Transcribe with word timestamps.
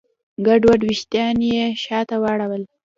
ګډوډ 0.45 0.81
شوي 0.83 0.87
وېښتان 0.89 1.37
يې 1.51 1.65
شاته 1.83 2.15
واړول. 2.23 2.63